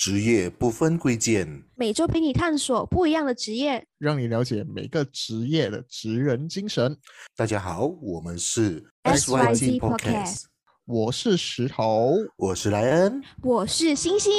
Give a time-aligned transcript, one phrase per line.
[0.00, 6.96] 职业不分贵贱，每周陪你探索不一样的职业，让你了解每个职业的职人精神。
[7.36, 10.44] 大家好，我们是 SYZ Podcast
[10.86, 13.22] 我是石头，我是莱恩。
[13.42, 14.32] 我是星星。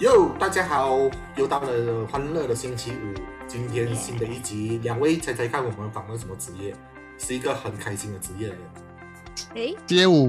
[0.00, 0.98] 哟，大家好，
[1.36, 3.35] 又到了欢乐的星期五。
[3.48, 6.74] 今天新的一集，两位猜猜看，我们访问什么职业？
[7.18, 10.28] 是一个很开心的职业来的，诶，街舞，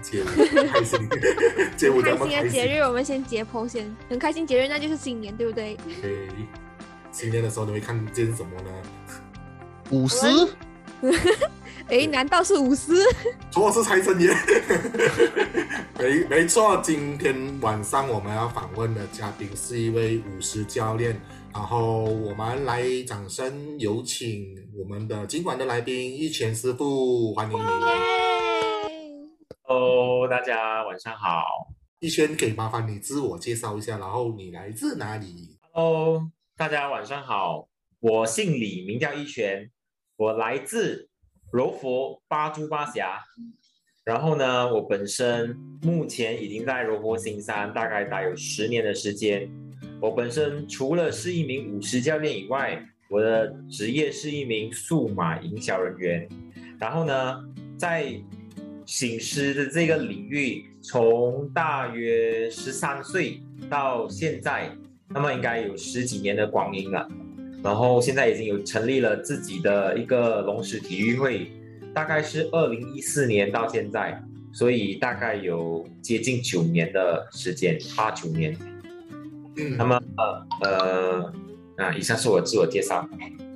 [0.00, 0.26] 街舞，
[0.70, 1.08] 开心，
[1.76, 2.42] 街舞开这么开心。
[2.42, 3.92] 心的节日，我们先解剖先。
[4.08, 5.76] 很开心节日，那就是新年，对不对？
[6.00, 6.28] 对，
[7.10, 8.70] 新年的时候你会看见什么呢？
[9.90, 10.26] 舞狮，
[11.88, 12.92] 诶，难道是舞狮？
[13.50, 14.32] 错是财神爷。
[15.98, 21.18] 没没错，今天晚上我们要访问的嘉宾是一位舞狮教练，
[21.56, 27.62] 然后我们来掌声有请我们的今晚的来宾一拳师傅，欢迎你。
[27.62, 27.68] 耶
[29.62, 31.72] ！Hello，大家晚上好。
[32.00, 37.66] 一轩，可以麻烦你自我介绍一下，然后你来自哪里？Hello，大家晚上好。
[38.00, 39.70] 我姓李，名叫一拳，
[40.18, 41.08] 我来自
[41.50, 43.22] 柔佛八珠八峡。
[44.04, 49.50] 然后呢，我本身目前已经在柔佛新山大概待有十年的时间。
[50.00, 56.28] 我本身除了是一名舞狮教练以外，我的职业是一名数码营销人员。
[56.78, 57.42] 然后呢，
[57.78, 58.12] 在
[58.84, 64.70] 醒狮的这个领域，从大约十三岁到现在，
[65.08, 67.08] 那么应该有十几年的光阴了。
[67.64, 71.50] 然后现在已经有成立了自己的一个龙狮体育会，
[71.94, 78.54] 大概是二零一四年到现在，所以大概有接近九年的时间，八九年。
[79.56, 81.32] 嗯那么呃呃
[81.76, 83.08] 啊，以上是我自我介绍，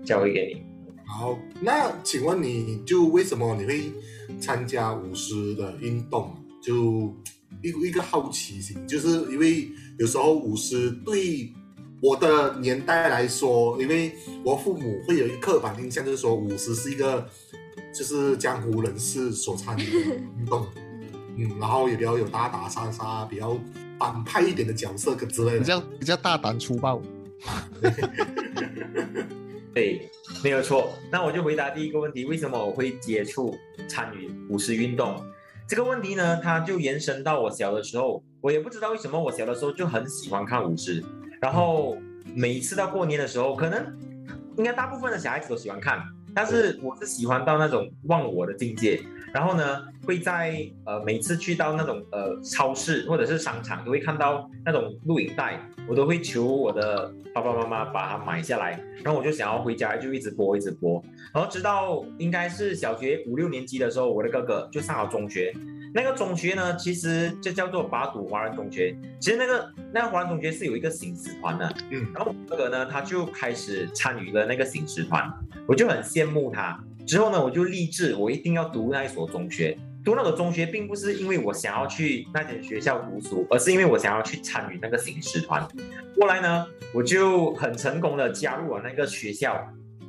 [0.05, 0.63] 交回给你。
[1.07, 3.93] 好，那请问你就为什么你会
[4.41, 6.35] 参加舞狮的运动？
[6.63, 7.15] 就
[7.63, 11.53] 一一个好奇心，就是因为有时候舞狮对
[12.03, 14.13] 我的年代来说，因为
[14.45, 17.27] 我父母会有一个刻板印象，就是说舞狮是一个
[17.95, 20.67] 就是江湖人士所参与的运动，
[21.37, 23.57] 嗯，然后也比较有打打杀杀，比较
[24.01, 25.59] 反派一点的角色之类的。
[25.61, 27.01] 比较比较大胆粗暴。
[29.73, 30.11] 对，
[30.43, 30.91] 没有错。
[31.13, 33.57] 那我就回答第一个问题：为什么我会接触
[33.87, 35.23] 参与舞狮运动？
[35.69, 41.05] 这个问题呢，它就延伸到我小的时候，我也不知道为什么我小的时候就很喜欢看舞狮，
[41.41, 41.97] 然后
[42.35, 43.97] 每一次到过年的时候，可能
[44.57, 46.03] 应该大部分的小孩子都喜欢看，
[46.35, 49.01] 但是我是喜欢到那种忘我的境界。
[49.33, 61.03] 然后呢，会在呃每次去到那种呃超市或者是商场，都会看到那种录影带，我都会求我的爸爸妈妈把它买下来，然后我就想要回家就一直播一直播，
[61.33, 65.55] 然后直到应该是小学五六年级的时候，我的哥哥就上了中学，
[65.95, 72.05] 那个中学呢，其实就叫做八堵华人中学，其实那个那个华人中学是有一个醒狮团的，嗯。
[72.13, 75.33] 然后我哥哥呢，他就开始参与了那个醒狮团，
[75.69, 76.83] 我就很羡慕他。
[77.07, 79.77] 之后呢，我就立志，我一定要读那一所中学。
[80.03, 85.61] 读那个中学，并不是因为我想要去那间学校读书，而是因为我想要去参与那个醒狮团。
[86.19, 89.55] 后来呢，我就很成功的加入了那个学校，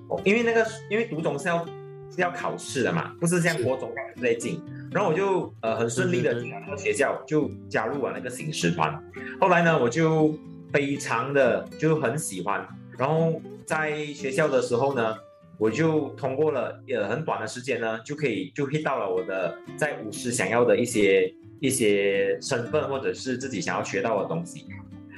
[0.07, 1.65] 哦因为那个因为读中是要
[2.09, 4.63] 是要考试的嘛，不是像是国中那样子进。
[4.91, 8.97] 然后我就呃很顺利的进了那个学校，就加入了那个醒狮团。
[9.41, 10.33] 后来呢，我就
[10.71, 12.65] 非常的就很喜欢。
[12.97, 15.15] 然后在学校的时候呢，
[15.61, 24.65] 我就通过了呃很短的时间呢，就可以就 hit 到了我的在舞狮想要的一些一些身份，或者是自己想要学到的东西。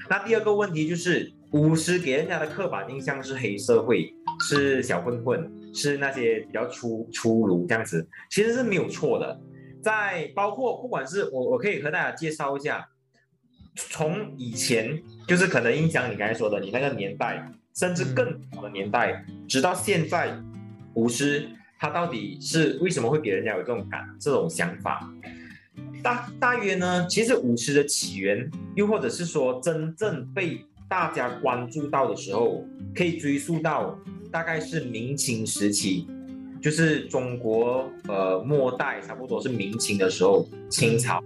[0.09, 9.40] 那第二个问题就是，舞狮给人家的刻板印象是黑社会，是小混混，是那些比较粗粗鲁这样子，其实是没有错的。
[9.82, 12.86] 在包括不管是我我可以和大家介绍一下，
[13.78, 20.37] 从以前就是可能印象你刚才说的你那个年代，甚至更早的年代，直到现在，
[20.93, 21.47] 舞狮
[21.79, 25.11] 它到底是为什么会给人家有这种感这种想法？
[26.03, 33.97] 大大约呢，其实舞狮的起源，又或者是说真正被大家关注到的时候，可以追溯到
[34.31, 36.05] 大概是明清时期，
[36.61, 41.23] 就是中国呃末代，差不多是明清的时候，清朝。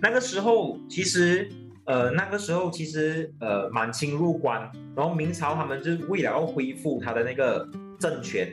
[0.00, 1.48] 那个时候，其实
[1.84, 7.68] 呃那个时候其实呃满清入关，然后明朝他们就是为了要恢复他的那个
[7.98, 8.50] 政权，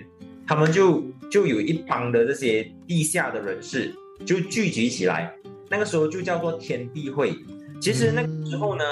[0.47, 3.93] 他们就就有一帮的这些地下的人士
[4.25, 5.33] 就聚集起来，
[5.69, 7.35] 那个时候就叫做天地会。
[7.81, 8.83] 其实那个时候呢，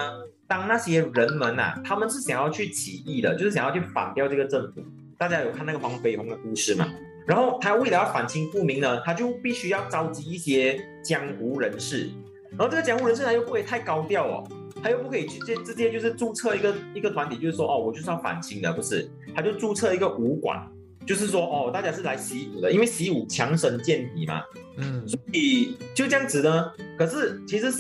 [0.48, 4.82] 当那些人们呐、他们是想要去起义的，就是想要去反掉这个政府，
[5.18, 6.88] 大家有看那个黄飞鸿的故事嘛？
[7.26, 12.10] 然后他为了要反清复明呢，他就必须要召集一些江湖人士，
[12.52, 14.44] 然后这个江湖人士他又不可以太高调哦，
[14.82, 19.10] 他又不可以直接直接就是注册一个一个团体，就是说哦，我就是要反清的，不是？
[19.36, 20.66] 他就注册一个武馆，
[21.06, 24.42] 就是说哦，大家是来习武的，因为习武强身健体嘛，
[24.78, 26.72] 嗯所以就这样子呢。
[26.98, 27.72] 可是其实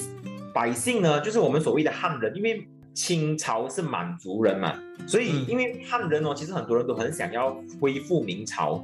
[0.53, 4.77] 百姓呢，就是我们所谓的汉人，因为清朝是满族人嘛，
[5.07, 8.83] 所以嗯因为汉人哦，其实很多人都很想要恢复明朝。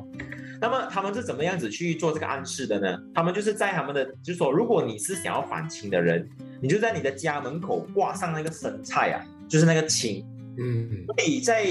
[0.63, 2.98] 那么他们是怎么样子去做这个暗示的呢？
[3.13, 6.25] 他们就是在他们的，就是说，如果你是想要反清的人，
[6.62, 10.25] 你就在你的家门口挂上那个生菜啊，就是那个清。
[10.56, 11.65] 嗯所以在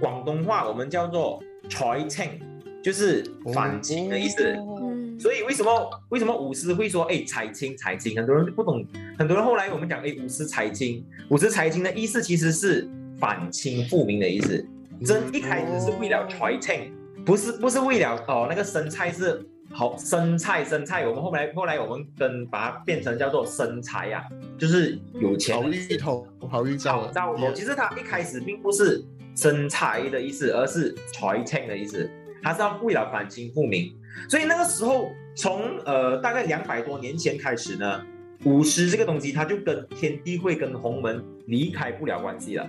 [0.00, 1.40] 广东话我们叫做
[1.70, 2.40] “财清”，
[2.82, 3.24] 就是
[3.54, 4.42] 反清的意思。
[4.58, 8.16] 嗯，所以为什么为什么武师会说哎财青财青？
[8.16, 8.84] 很多人不懂，
[9.16, 12.88] 很多人后来我们讲哎武师财清，武师财清的意思其实是
[13.20, 14.66] 反清复明的意思。
[15.04, 16.92] 真一开始是为了财清，
[17.24, 24.24] 不是不是为了哦那个生菜是好生菜生菜，我们后来后来我们跟把它变成叫做生财呀、
[24.58, 29.02] 就是有钱好的意头，好芋造头，造头，其实它一开始并不是
[29.34, 32.10] 生财的意思，而是财清的意思，
[32.42, 33.94] 它是要为了反清复明。
[34.28, 38.04] 所以那个时候，从呃大概两百多年前开始呢，
[38.44, 42.68] 舞狮这个东西它就跟天地会跟洪门离开不了关系了。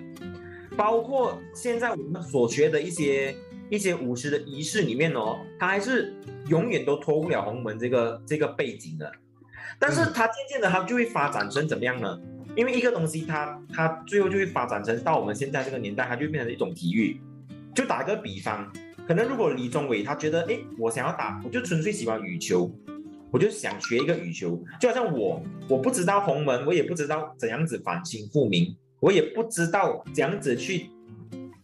[0.77, 3.35] 包括现在我们所学的一些
[3.69, 6.13] 一些舞狮的仪式里面哦，他还是
[6.47, 9.11] 永远都脱不了洪门这个这个背景的。
[9.79, 12.19] 但是他渐渐的，他就会发展成怎么样呢？
[12.55, 17.19] 因为一个东西它，它最后就会发展成到我们现在这个年代，它就变成一种体育。
[17.73, 18.71] 就打个比方，
[19.07, 22.71] 可能如果李宗伟他觉得，哎，我想要打，我就纯粹喜欢羽球，
[23.31, 30.91] 我就想学一个羽球，就好像我，我不知道洪门，我也不知道怎样子反清复明，我也不知道怎样子去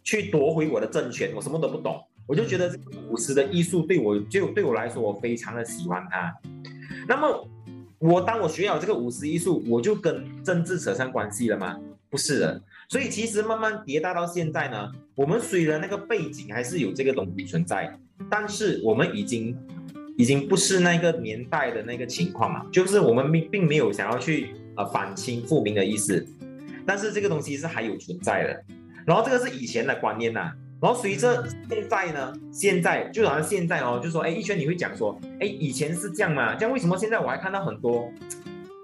[0.04, 6.34] 去夺回我的政权，我什么都不懂，我就觉得这个舞狮的艺术对我就对我来说，我非常的喜欢它。
[7.08, 7.48] 那么
[8.00, 11.78] 我当我学了这个舞狮艺术，我就跟政治扯上关系了吗？
[12.10, 12.62] 不是的。
[12.88, 17.94] 所以其实慢慢迭代到现在呢，我们虽然那个背景还是有这个东西存在，
[18.32, 19.56] 但是我们已经
[20.18, 26.26] 已经不是那个年代的那个情况了，就是我们并并没有想要去呃反清复明的意思，
[26.86, 28.64] 但是这个东西是还有存在的。
[29.06, 30.52] 然后这个是以前的观念呐、
[30.82, 38.10] 然后随着现在呢，现在就好像现在哦，就说哎，一圈你会讲说，哎，以前是这样嘛，这样为什么现在我还看到很多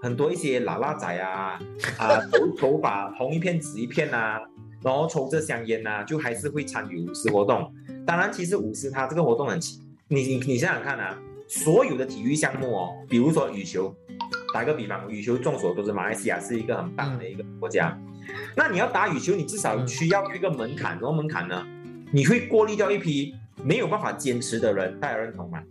[0.01, 1.59] 很多一些喇喇仔啊
[1.97, 4.39] 啊头 头发红一片紫一片啊，
[4.83, 7.71] 然后抽着香烟呐、就还是会参与舞狮活动。
[8.06, 11.17] 当然，其实舞狮它这个活动很奇，你你你想想看啊，
[11.47, 13.95] 所有的体育项目哦，比如说羽球，
[14.53, 17.97] 打个比方，羽球众所周知，马来西亚是一个很棒的一个国家。
[18.56, 21.66] 那你要打羽球，你至少需要有一个门槛，什么门槛呢？
[22.12, 25.62] 你会过滤掉一批没有办法坚持的人，大家认同吗？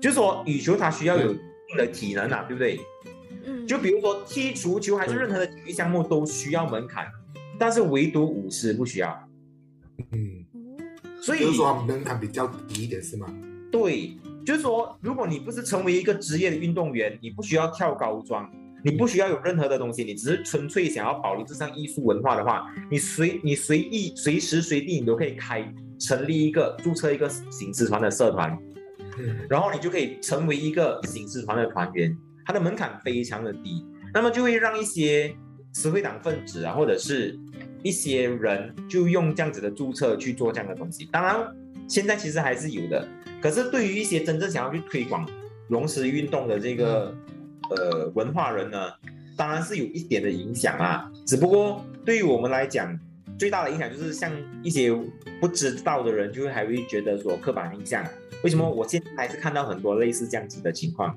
[0.00, 1.38] 就是说，羽球它需要有一
[1.68, 2.80] 定的体能啊，对不对？
[3.46, 7.06] 嗯，就比如说踢足球还是任何的体育项目都需要门槛，
[7.58, 9.28] 但是唯独舞狮不需要。
[10.12, 10.44] 嗯，
[11.20, 13.26] 所以就是说门槛比较低一点是吗？
[13.70, 14.16] 对，
[14.46, 18.50] 就是说，如果你不是成为一个职业的运动员，你不需要跳高桩，
[18.84, 25.66] 你不需要有任何的东西，你只是纯粹想要保留这项艺术文化的话，你随你随意随时随地你都可以开
[25.98, 28.56] 成立一个注册一个醒狮团的社团，
[29.18, 29.36] 嗯。
[29.48, 32.14] 然后你就可以成为一个醒狮团的团员，
[32.44, 35.34] 它的门槛非常的低，那么就会让一些
[35.72, 37.38] 社会党分子啊，或者是
[37.82, 41.08] 一些人就用这样子的注册去做这样的东西。
[41.10, 41.48] 当然，
[41.88, 43.08] 现在其实还是有的，
[43.40, 45.26] 可是对于一些真正想要去推广
[45.68, 47.14] 龙狮运动的这个
[47.70, 48.92] 呃文化人呢，
[49.36, 51.10] 当然是有一点的影响啊。
[51.26, 52.98] 只不过对于我们来讲，
[53.38, 54.30] 最大的影响就是像
[54.62, 54.94] 一些
[55.40, 58.04] 不知道的人，就会还会觉得说刻板印象。
[58.42, 61.16] 为什么我现在还是看到很多类似这样子的情况？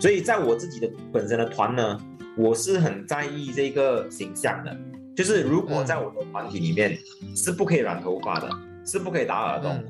[0.00, 2.00] 所以在我自己的本身的团呢，
[2.36, 4.76] 我是很在意这个形象的。
[5.14, 6.98] 就是如果在我的团体里面
[7.36, 8.50] 是不可以染头发的，
[8.84, 9.72] 是不可以打耳洞。
[9.76, 9.84] 嗯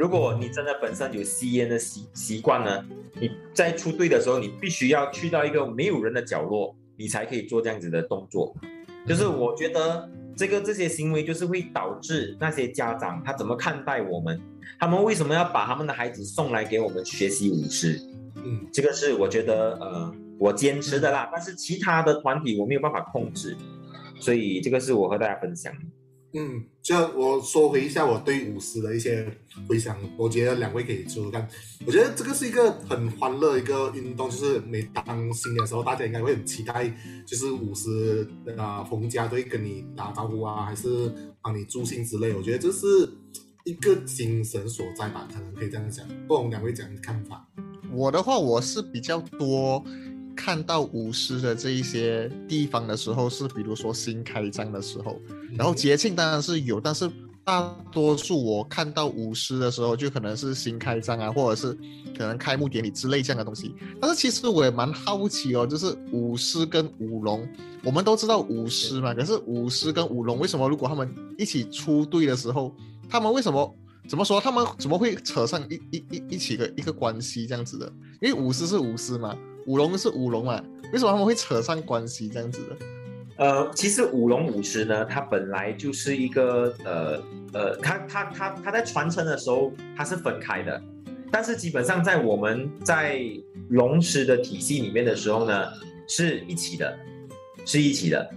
[0.00, 2.82] 如果你真的本身有吸烟的习习惯呢，
[3.20, 8.56] 你在出队的时候，你必须要去到一个没有人的角落，你才可以做这样子的动作。
[9.06, 14.40] 就是我觉得这个这些行为就是会导致那些家长他怎么看待我们，
[14.78, 18.00] 他们为什么要把他们的孩子送来给我们学习舞狮？
[18.36, 23.54] 嗯这个是我觉得呃我坚持的啦，但是其他的团体我没有办法控制，
[24.18, 25.80] 所以这个是我和大家分享的。
[26.32, 29.26] 嗯，就我说回一下我对舞狮的一些
[29.68, 31.48] 回想，我觉得两位可以说说看。
[31.84, 36.88] 我觉得这个是一个很欢乐一个运动，就是每当新年的时候，大家应该会很期待，
[37.26, 42.32] 就是舞狮啊、逢家都会跟你打招呼啊，还是帮你助兴之类。
[42.32, 42.86] 我觉得这是
[43.64, 46.06] 一个精神所在吧，可能可以这样讲。
[46.28, 47.44] 不懂两位讲看法？
[47.92, 49.84] 我的话，我是比较多
[50.42, 55.20] 看到舞狮的这一些地方的时候，是比如说新开张的时候，
[55.54, 57.10] 然后节庆当然是有，但是
[57.44, 57.60] 大
[57.92, 61.74] 多数我看到舞狮的时候，就可能是新开张啊，或者是
[62.16, 63.74] 可能开幕典礼之类这样的东西。
[64.00, 67.46] 但是其实我也蛮好奇哦，就是舞狮跟舞龙，
[67.84, 72.74] 我们都知道舞狮嘛，可是舞狮跟舞龙为什么如果他们一起出队的时候，
[73.10, 73.76] 他们为什么
[74.08, 74.40] 怎么说？
[74.40, 77.92] 他们怎么会扯上一一一一起的一个关系这样子的？
[78.22, 80.62] 因为舞狮是舞狮嘛，舞龙是舞龙嘛，
[80.92, 82.76] 为什么他们会扯上关系这样子的？
[83.36, 87.22] 呃，其实舞龙舞狮呢，它本来就是一个呃
[87.54, 90.82] 呃，它它它它在传承的时候它是分开的，
[91.30, 93.22] 但是基本上在我们在
[93.70, 95.68] 龙狮的体系里面的时候呢，
[96.06, 96.98] 是一起的，
[97.64, 98.30] 是一起的。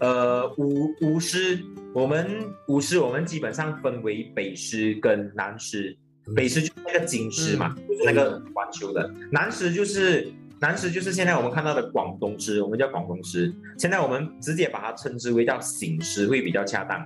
[0.00, 1.58] 呃，舞舞狮，
[1.94, 2.28] 我们
[2.68, 5.96] 舞狮我们基本上分为北狮跟南狮，
[6.36, 10.30] 北狮就是那个金狮嘛，就是那个环球的，南狮就是。
[10.60, 13.50] 南狮就是现在我们看到的广东狮，我们叫广东狮。
[13.78, 17.02] 现在我们直接把它称之为叫醒狮会比较恰当。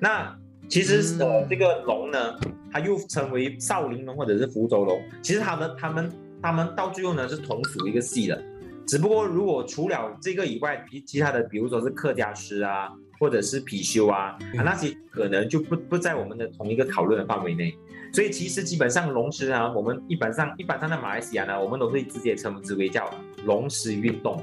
[0.00, 0.36] 那
[0.68, 2.34] 其实呃这个龙呢，
[2.72, 5.00] 它又称为少林龙或者是福州龙。
[5.22, 6.12] 其实他们他们
[6.42, 8.42] 他们到最后呢是同属一个系的。
[8.84, 12.88] 只不过如果除了这个以外，其其他的比如说是客家狮啊，
[13.20, 17.72] 或者是貔貅啊，啊那些可能就不不在我们的同一个讨论的范围内。
[18.12, 23.08] 所以其实基本上龙狮啊，我们一般上一般上在马来西亚呢，我们都会直接称之为叫
[23.44, 24.42] 龙狮运动。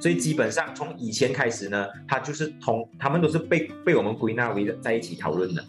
[0.00, 5.64] 所以基本上从以前开始呢，它就是同他们都是被被我们归纳为在一起讨论的。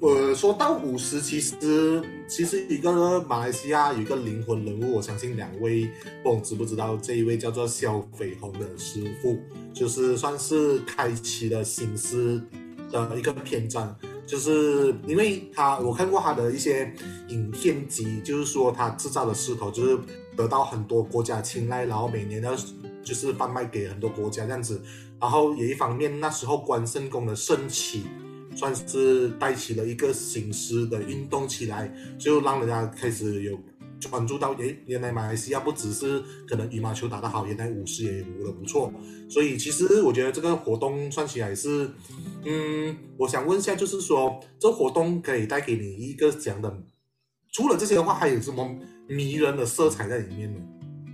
[0.00, 5.88] 呃，说到舞狮，其实其实一个马来西亚有一个灵魂人物，我相信两位
[6.22, 9.38] 不知不知道，这一位叫做萧飞鸿的师傅，
[9.72, 12.42] 就是算是开启了新狮
[12.90, 13.96] 的一个篇章。
[14.26, 16.92] 就是因为他，我看过他的一些
[17.28, 19.98] 影片集，就是说他制造的狮头就是
[20.36, 22.56] 得到很多国家青睐，然后每年要
[23.02, 24.82] 就是贩卖给很多国家这样子。
[25.20, 28.04] 然后也一方面，那时候关圣宫的升起，
[28.54, 33.58] 算是带起了一个醒狮的运动起来，就让人家开始有
[34.08, 38.92] 关注到，诶，原来马来西亚不只是可能羽毛球打得好，原来舞狮也舞得不错。
[39.28, 41.90] 所以其实我觉得这个活动算起来是，
[42.44, 46.76] 嗯，我想问一下，就是说这活动可以带给你一个怎样的？
[47.52, 48.68] 除了这些的话，还有什么
[49.08, 50.60] 迷人的色彩在里面呢？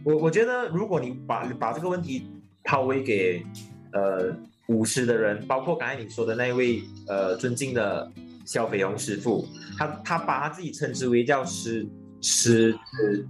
[0.04, 2.26] 我我觉得，如果你把把这个问题
[2.64, 3.44] 抛回给
[3.92, 4.34] 呃
[4.68, 8.10] 舞狮的人，包括刚才你说的那位呃尊敬的
[8.46, 11.86] 萧飞鸿师傅，他他把他自己称之为叫狮
[12.20, 13.26] 狮痴。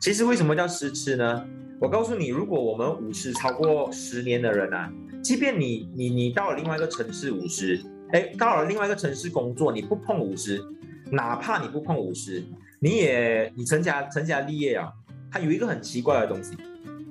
[0.00, 1.44] 其实为什么叫狮痴呢？
[1.80, 4.90] 我告诉你，如果我们舞狮超过十年的人啊，
[5.22, 7.80] 即便你你你到了另外一个城市舞狮，
[8.12, 10.62] 哎，到了另外一个城市工作，你不碰舞狮，
[11.10, 12.44] 哪怕你不碰舞狮，
[12.78, 14.92] 你也你成家成家立业啊，
[15.30, 16.56] 它有一个很奇怪的东西，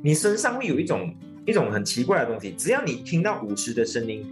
[0.02, 1.14] 你身上会有一种
[1.46, 4.26] 一种很奇怪的东西，只要你听到舞狮的声音，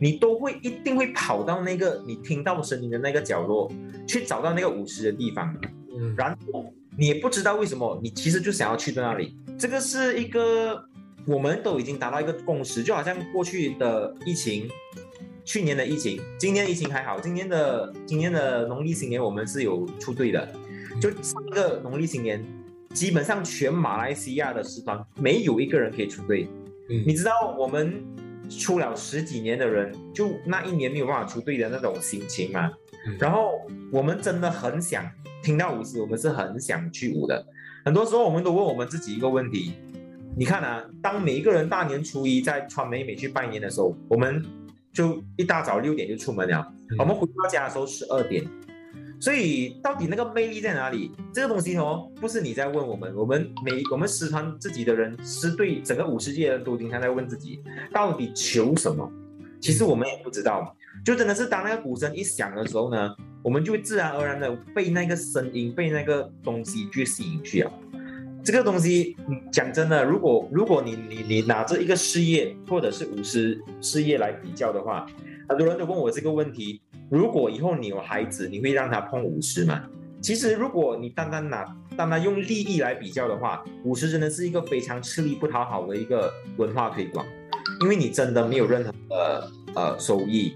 [0.00, 3.70] 你都会一定会跑到那个你听到声音的那个角落，
[4.06, 5.54] 去找到那个舞狮的地方，
[5.96, 9.36] 嗯，然后你也不知道为什么，你其实就想要去到那里。
[9.58, 10.84] 这个是一个
[11.26, 14.68] 我们都已经达到一个共识，就好像过去的疫情，
[15.44, 20.48] 去年的疫情，今年疫情还好，今年的今年的农历新年我们是有出队的，
[21.00, 22.44] 就上个农历新年，
[22.92, 26.48] 基本上全马来西亚的师团没有一个人可以出队。
[26.90, 28.04] 嗯你知道我们
[28.50, 32.70] 出了十几年的人，就那一年没有办法出队的那种心情嘛？
[33.06, 33.52] 嗯然后
[33.90, 35.08] 我们真的很想
[35.44, 37.46] 听到舞狮，我们是很想去舞的。
[37.84, 39.74] 很多时候我们都问我们自己一个问题：
[40.34, 44.42] 你看啊，当每一个人大年初一在川美美去拜年的时候，我们
[44.90, 48.42] 就一大早六点就出门了，嗯我们回到家的时候十二点。
[49.20, 51.10] 所以到底那个魅力在哪里？
[51.32, 59.10] 这个东西哦，不是你在问我们，我们每我们师团自己的人，师对整个舞狮界的人都经常在问自己，到底求什么？
[59.60, 67.72] 其实我们也不知道，就真的是当那个鼓声一响的时候呢，我们就会自然而然的被那个声音、被那个东西去吸引去啊。
[68.44, 69.16] 这个东西
[69.50, 75.06] 讲真的，如果如果你你你拿着一个事业或者是舞狮事业来比较的话，
[75.48, 79.82] 很多人都问我这个问题：如果以后你有孩子，你会让他碰舞狮吗？
[80.20, 81.64] 其实，如果你单单拿
[81.98, 87.26] 单单用利益来比较的话，舞狮真的是一个非常吃力不讨好的一个文化推广，
[87.82, 90.54] 因为你真的没有任何的呃收益。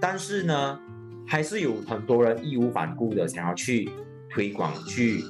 [0.00, 0.78] 但是呢，
[1.26, 3.88] 还是有很多人义无反顾的想要去
[4.30, 5.22] 推广，去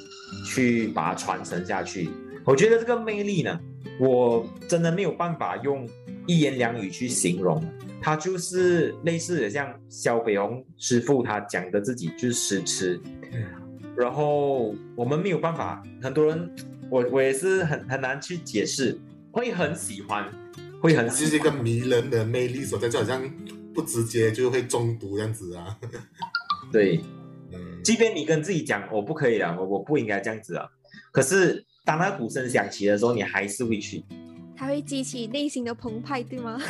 [0.47, 2.11] 去把它传承下去。
[2.45, 3.59] 我觉得这个魅力呢，
[3.99, 5.89] 我真的没有办法用
[6.27, 7.63] 一言两语去形容，
[8.03, 13.01] 它就是类似的像肖北红师傅他讲的自己就是诗痴，
[13.97, 16.51] 然后我们没有办法，很多人
[16.91, 18.99] 我我也是很很难去解释，
[19.31, 20.27] 会很喜欢，
[20.83, 23.23] 会很就是一个迷人的魅力所在，就好像
[23.75, 25.79] 不直接就会中毒这样子啊。
[26.73, 27.01] 对，
[27.53, 30.67] 嗯，即便你跟自己讲我不可以了，我我不应该这样子啊，
[31.13, 34.05] 可是当那鼓声响起的时候，你还是会去。
[34.57, 36.61] 它会激起内心的澎湃，对吗？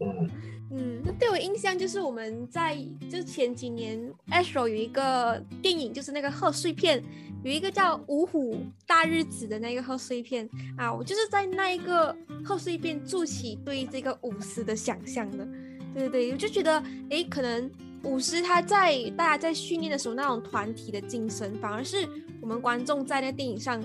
[0.00, 0.30] 嗯，
[0.72, 2.76] 嗯，那对我印象就是我们在
[3.10, 7.04] 就前几年，Astro 有一个电影，就是那个贺岁片，
[7.44, 15.46] 有一个叫《五虎大日子》的那个贺岁片啊，我就是在那一个贺岁片筑起对这个舞狮的想象的。
[15.94, 17.70] 对对对，我就觉得，诶，可能
[18.04, 22.08] 舞狮他在大家在训练的时候那种团体的精神，反而是
[22.40, 23.82] 我们观众在那电影上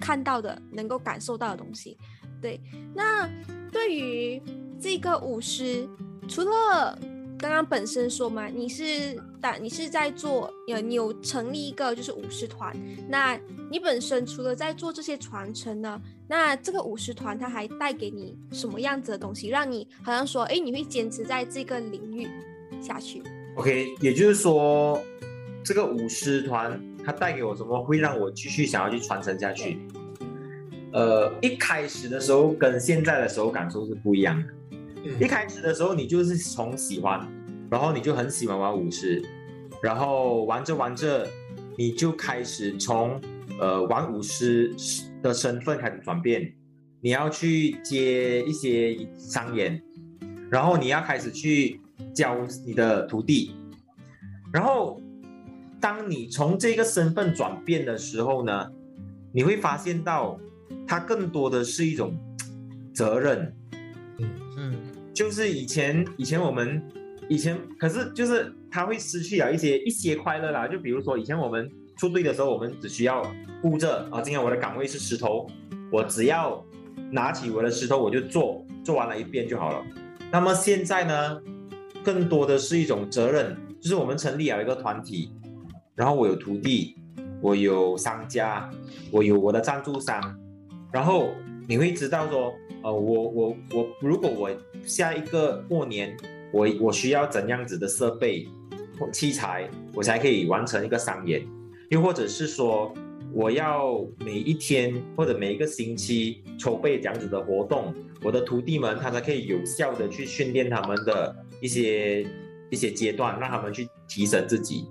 [0.00, 1.98] 看到的，能够感受到的东西。
[2.40, 2.60] 对，
[2.94, 3.28] 那
[3.72, 4.40] 对于
[4.80, 5.88] 这个舞狮，
[6.28, 6.96] 除了
[7.38, 12.74] 刚刚本身说嘛，你是打你是在做，呃，你有成立一个就是舞狮团，
[13.08, 13.38] 那
[13.70, 22.26] 你本身除了在做这些传承呢，那这个舞狮团它还带给你什么样子的东西，让你好像说，哎，你会坚持在这个领域
[22.80, 23.22] 下去
[23.56, 25.00] ？OK，也就是说，
[25.64, 29.78] 这个舞狮团它带给我什么，会让我继续想要去传承下去。
[30.92, 34.52] 呃，一开始的时候跟现在的时候感受是不一样的。
[35.04, 37.26] 一嗯开始的时候，你就是从喜欢，
[37.70, 39.22] 然后你就很喜欢玩舞狮，
[39.82, 41.28] 然后玩着玩着，
[41.76, 43.20] 你就开始从
[43.60, 44.74] 呃玩舞狮
[45.22, 46.52] 的身份开始转变，
[47.00, 49.82] 你要去接一些商演，
[50.50, 51.80] 然后你要开始去
[52.14, 53.54] 教你的徒弟，
[54.52, 55.00] 然后
[55.80, 58.70] 当你从这个身份转变的时候呢，
[59.32, 60.40] 你会发现到
[60.86, 62.16] 它更多的是一种
[62.94, 63.54] 责任。
[64.56, 64.74] 嗯
[65.14, 66.82] 就是以前以前我们
[67.28, 70.66] 以前可是就是他会失去了一些一些快乐啦。
[70.66, 73.22] 就比如说以前我们出队的时候，我们只需要
[73.60, 75.46] 顾着啊，今天我的岗位是石头，
[75.92, 76.64] 我只要
[77.10, 79.84] 拿起我的石头我就做，做完了一遍就好了。
[80.30, 81.40] 那么现在呢，
[82.04, 85.32] 更多的是一种责任，就是我们成立了一个团体，
[85.94, 86.96] 然后我有徒弟，
[87.40, 88.70] 我有商家，
[89.10, 90.20] 我有我的赞助商，
[90.92, 91.30] 然后
[91.66, 94.50] 你会知道说，呃，我我我，如果我
[94.84, 96.16] 下一个过年，
[96.52, 98.48] 我我需要怎样子的设备
[98.98, 101.46] 或器材，我才可以完成一个商演，
[101.90, 102.94] 又或者是说，
[103.32, 112.26] 我要每一天或者每一个星期筹备这样子的活动，我的徒弟们他才可以有效的去训练他们的一些
[112.70, 114.86] 一些阶段，让他们去提升自己，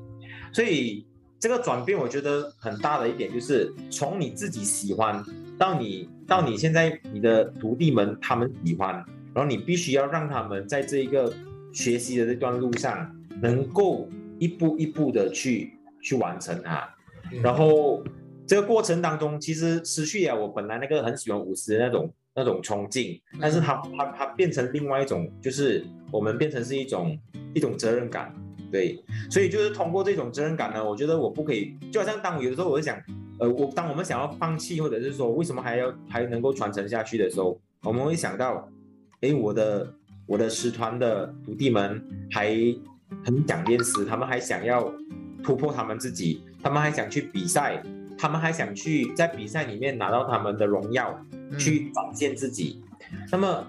[0.51, 1.05] 所以。
[1.39, 5.23] 这个转变，我觉得很大的一点就是从你自己喜欢
[5.55, 11.33] 到你到你现在你的徒弟们他们喜欢，然后你必须要让他们在这一个
[11.71, 14.07] 学习的这段路上，能够
[14.39, 16.87] 一步一步的去去完成它。
[17.31, 18.03] 嗯然后
[18.45, 27.19] 这个过程当中，其实失去了我本来那个很喜欢舞狮的那种那种冲劲，但是它它它变成另外一种，就是我们变成是一种
[27.53, 28.33] 一种责任感。
[28.71, 32.97] 对，所以就是通过这种责任感呢，我觉得我不可以，就好像当我有的时候我会想，
[33.39, 38.69] 呃，我当我们想要放弃，或者是说为什么还要还能够传承下去的时候，我们会想到，
[39.21, 39.93] 诶，我的
[40.25, 42.55] 我的师团的徒弟们还
[43.25, 44.93] 很想练诗，他们还想要
[45.43, 47.81] 突破他们自己，他们还想去比赛，
[48.17, 52.81] 他们还想去在比赛里面拿到他们的荣耀，嗯去展现自己。
[53.31, 53.65] 那么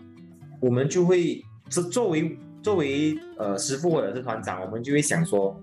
[0.60, 5.58] 我们就会是作为作为呃师傅或者是团长，我们就会想说，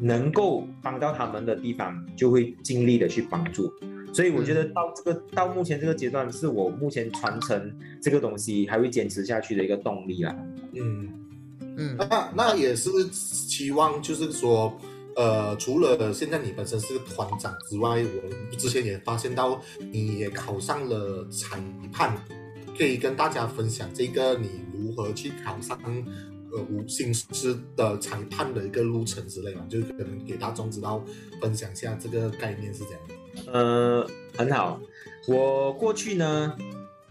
[0.00, 3.72] 能够帮到他们的地方，就会尽力的去帮助。
[4.14, 10.36] 所以我觉得到这个到目前这个阶段，是我目前传承这个东西还会坚持下去的一个动力啦。
[10.72, 11.12] 嗯，
[11.76, 11.96] 嗯。
[11.98, 14.72] 那那也是期望，就是说，
[15.16, 21.60] 呃，除了现在你本身是个团长之外，我之前也发现到你也考上了裁
[21.92, 22.16] 判，
[22.78, 25.76] 可以跟大家分享这个你如何去考上
[26.54, 31.04] 呃五星师的裁判的一个路程之类嘛，就是可能给大众知道
[31.40, 33.52] 分享一下这个概念是怎样的。
[33.52, 34.80] 呃，很好。
[35.26, 36.56] 我过去呢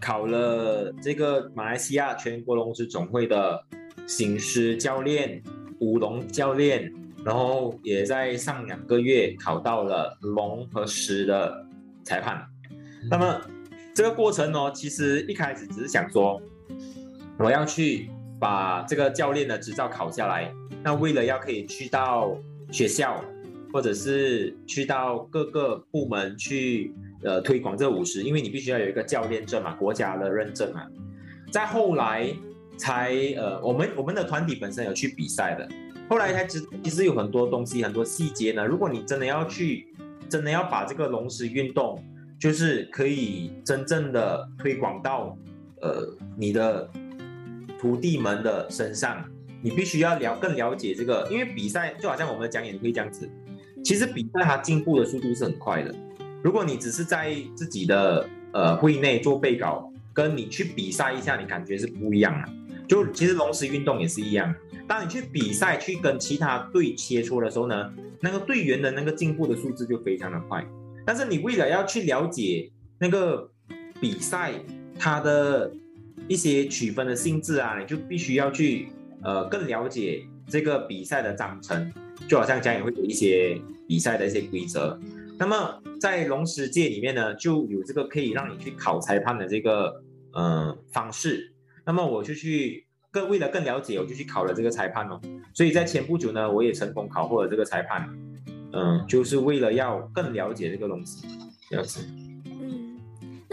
[0.00, 3.64] 考了这个马来西亚全国龙狮总会的
[4.06, 5.42] 行狮教练、
[5.80, 6.92] 舞龙教练，
[7.24, 11.66] 然后也在上两个月考到了龙和狮的
[12.04, 12.46] 裁判。
[13.10, 13.40] 那么
[13.94, 16.40] 这个过程呢，其实一开始只是想说，
[17.38, 18.10] 我要去
[18.44, 20.52] 把这个教练的执照考下来。
[20.82, 22.36] 那为了要可以去到
[22.70, 23.24] 学校，
[23.72, 30.82] 或者是去到各个部门去呃推广这个舞狮，因为你必须要有一个教练证嘛，国家的认证嘛。
[31.50, 32.30] 在后来
[32.76, 35.66] 才呃，我们我们的团体本身有去比赛的，
[36.10, 38.66] 后来才知其实有很多东西很多细节呢。
[38.66, 39.86] 如果你真的要去，
[40.28, 41.98] 真的要把这个龙狮运动，
[42.38, 45.34] 就是可以真正的推广到
[45.80, 46.90] 呃你的
[47.84, 49.22] 徒弟们的身上，
[49.60, 53.28] 你必须要了更了解这个，因为比赛就好像我们的讲演会这样子，
[53.84, 55.94] 其实比赛它进步的速度是很快的。
[56.42, 62.48] 如果你只是在自己的呃会内做备稿，跟你去比赛一下，你感觉是不一样的。
[62.88, 64.54] 就其实龙狮运动也是一样，
[64.88, 70.66] 当你去比赛去跟其他队切磋的时候呢，那个队员的那个进步的数字就非常的快。
[71.04, 73.50] 但是你为了要去了解那个
[74.00, 74.52] 比赛
[74.98, 75.70] 它的
[76.28, 78.88] 一些区分的性质啊，你就必须要去
[79.22, 81.92] 呃更了解这个比赛的章程，
[82.28, 84.98] 就好像家也会有一些比赛的一些规则。
[85.38, 91.52] 那么在龙狮界里面呢，就有这个可以让你去考裁判的这个呃方式。
[91.84, 95.20] 那么我就去更为了更了解，我就去考了这个裁判哦。
[95.52, 98.08] 所以在前不久呢，我也成功考获了这个裁判。
[98.72, 101.26] 嗯，就是为了要更了解这个东西，
[101.70, 102.00] 这样子。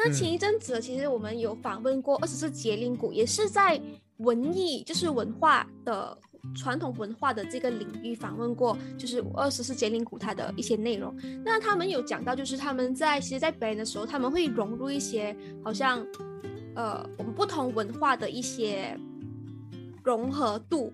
[0.01, 3.79] 嗯，那前一阵子其实我们有访问过二十四节令鼓，也是在
[4.17, 6.17] 文艺，就是文化的
[6.55, 11.15] 传统文化的这个领域访问过，就是二十四节令鼓它的一些内容。
[11.43, 16.05] 那他们有讲到，就是他们在其实，在表演的时候，他们会融入一些好像
[16.75, 18.97] 呃我们不同文化的一些
[20.03, 20.91] 融合度。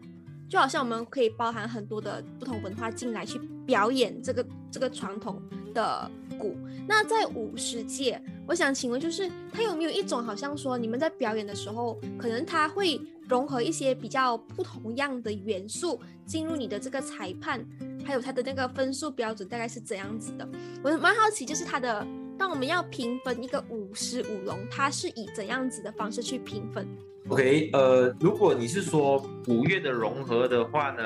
[0.49, 5.41] 就好像我们可以包含很多的不同文化进来去表演这个这个传统
[5.73, 6.55] 的鼓。
[6.87, 17.65] 那在舞狮界，我想请问，就是它有没有一种好像说你们在表演的时候，可能它会融合一些比较不同样的元素进入你的这个裁判，
[18.05, 20.47] 还有它的那个分数标准大概是怎样子的？
[20.81, 22.07] 我蛮好奇，就是它的
[22.37, 26.87] 当我们要评分一个舞狮舞龙，它是以怎样子的方式去评分
[27.29, 31.03] ？OK，呃，如果你是说五乐的融合的话呢，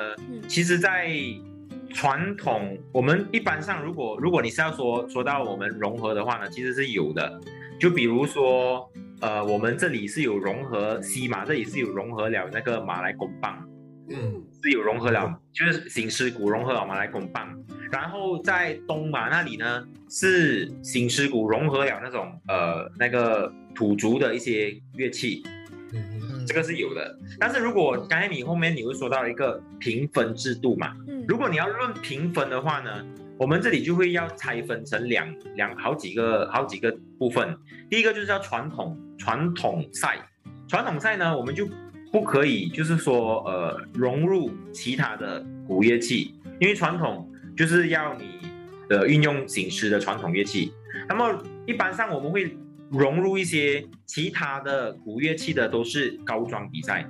[0.47, 1.09] 其实，在
[1.93, 7.41] 传统我们一般上，如果如果你是要说说到我们融合的话呢，其实是有的。
[7.79, 8.89] 就比如说，
[9.21, 13.67] 呃，我们这里是有融合西马，这里是有融合了那个马来公棒，
[14.09, 17.57] 嗯，是有融合了，就是醒狮鼓融合了马来公棒。
[17.91, 25.43] 然后在东马那里呢，是醒狮鼓融合了那种呃那个土族的一些乐器。
[26.47, 33.05] 这个是有的，但是如果刚才你后面你会说到一个评分制度嘛，嗯，如果你要论评分的话呢，
[33.37, 37.55] 我们这里就会要拆分成两两好几个好几个部分。
[37.89, 40.17] 第一个就是叫传统传统赛，
[40.67, 41.67] 传统赛呢，我们就
[42.11, 48.39] 不可以就是说呃融入其他的古乐器，因为传统就是要你
[48.89, 50.73] 呃运用醒狮的传统乐器。
[51.07, 52.55] 那么一般上我们会。
[52.91, 57.07] 融入一些其他的古乐器的都是高装比赛，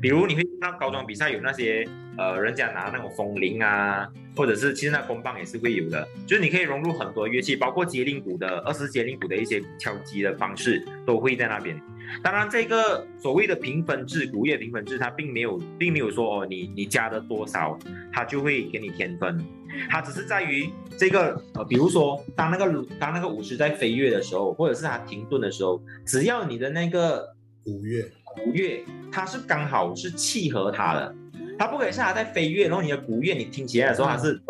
[0.00, 1.84] 比如你会看到高装比赛有那些
[2.16, 11.76] 呃人家拿那种风铃啊，或者是其实那弓棒也是会有的，就是你可以融入很多乐器，包括节令鼓的二十节令鼓的一些敲击的方式都会在那边。
[12.22, 17.78] 当然，这个所谓的评分制古乐评分制，它并没有并没有说哦你你加的多少，
[18.12, 19.44] 它就会给你添分。
[19.90, 31.14] 它只是在于这个呃，比如说当那个当那个舞狮在飞跃的时候，或者是它停顿的时候，只要你的那个鼓乐鼓乐它是刚好是契合它的，
[31.58, 34.40] 它不可以是它在飞跃，然后你的鼓乐你听起来的时候它是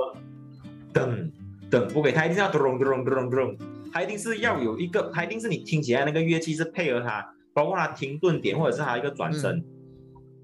[0.93, 1.31] 噔
[1.71, 3.57] 噔，不可以，它一定要咚咚咚咚咚，
[3.93, 9.65] 它一定是要有一个，它一定是你听起来那个乐器是配合它，包括它停顿点或者是它一个转身，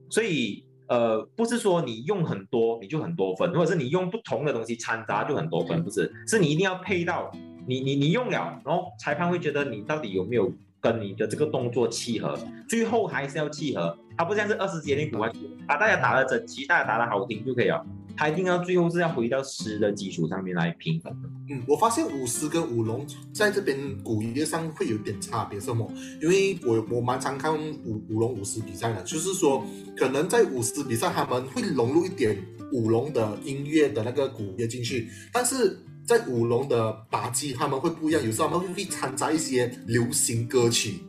[0.08, 0.64] 所以。
[0.90, 7.30] 呃，不是说你用很多你就很多分，或者是你用不同的东西掺杂就很多分，不是，是你一定要配到
[7.64, 12.36] 你你你用了，然后裁判会觉得你到底有没有跟你的这个动作契合，
[12.68, 15.30] 最后还是要契合，它不像是二十节令鼓啊，
[15.64, 17.86] 把大家打得整齐，大家打得好听就可以了。
[18.16, 21.28] 他一定要最后是要回到诗的基础上面来平衡的。
[21.50, 25.90] 嗯，我发现舞狮跟舞龙在这边古乐上会有点差别，什么？
[26.22, 29.64] 因为我我蛮常看舞舞龙舞狮比赛的，就是说
[29.96, 32.36] 可能在舞狮比赛他们会融入一点
[32.72, 41.00] 舞龙的音乐的那个古乐进去，但是在舞龙的打击他们会不一样，有时候他们会掺杂一些流行歌曲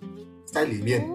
[0.46, 1.08] 在里面。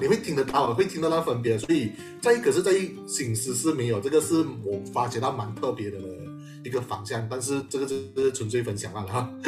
[0.00, 2.72] 你会听得到，会听到那分别，所以在可是，在
[3.06, 5.98] 醒狮是没有，这个是我发觉到蛮特别的
[6.64, 9.30] 一个方向，但是这个就是纯粹分享了哈。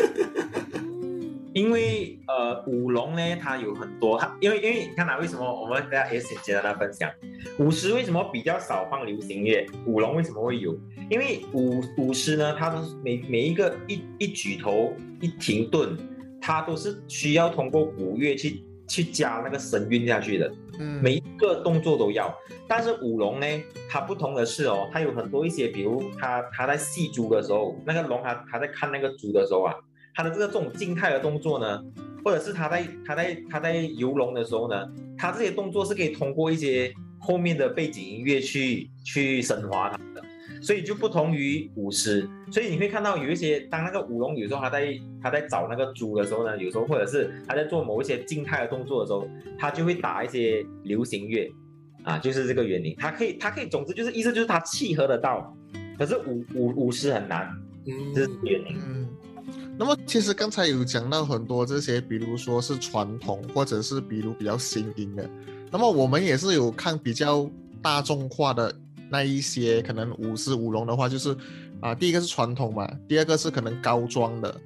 [1.55, 7.11] 因为呃，舞龙呢，它有很多，它因为因为你看啊，为什么我们大家也简简单的分享，
[7.59, 10.75] 舞狮为什么比较少放流行乐，舞龙为什么会有？
[11.11, 15.95] 因为舞舞狮呢，它的每每一个一一举头一停顿，
[16.41, 18.65] 它都是需要通过鼓乐去。
[18.93, 22.31] 去加那个神韵下去的，嗯每一个动作都要。
[22.69, 23.47] 但是舞龙呢，
[23.89, 29.75] 它不同的是哦，它有很多一些，比如它它在戏珠的时候，那个龙它它在看那个猪的时候啊，
[30.15, 31.83] 它的这个这种静态的动作呢，
[32.23, 40.23] 或者是它在它在它在游龙的时候呢，它这些动作是可以通过一些后面的背景音乐去去升华它的。
[40.63, 51.53] 所以就不同于舞狮，所以你会看到有一些当那个舞龙有时候他在他在找那个猪的时候呢，有时候或者是他在做某一些静态的动作的时候，他就会打一些流行乐，
[52.05, 52.95] 啊，就是这个原因。
[52.97, 55.53] 他可以他可以，总之就是意思就是他契合得到，
[55.99, 57.51] 可是舞舞舞狮很难，
[57.87, 58.79] 嗯这是原因。
[58.87, 59.09] 嗯，
[59.77, 65.29] 那么其实刚才有讲到很多这些，比如说是传统，或者是比如比较新颖的。
[65.71, 68.73] 那么我们也是有看比较大众化的
[69.13, 71.37] 那一些，可能舞狮舞龙的话，就是
[71.81, 74.61] 啊，第一个是传统嘛，第二个是可能高装的，